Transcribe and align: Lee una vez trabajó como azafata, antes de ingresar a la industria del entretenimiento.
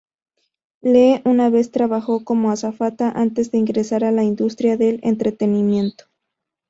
Lee 0.81 1.21
una 1.25 1.51
vez 1.51 1.69
trabajó 1.69 2.23
como 2.25 2.49
azafata, 2.49 3.11
antes 3.11 3.51
de 3.51 3.59
ingresar 3.59 4.03
a 4.03 4.11
la 4.11 4.23
industria 4.23 4.75
del 4.75 4.99
entretenimiento. 5.03 6.05